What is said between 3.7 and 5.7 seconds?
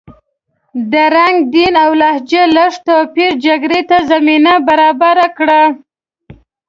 ته زمینه برابره کړه.